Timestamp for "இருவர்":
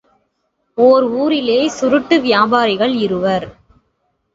2.97-3.47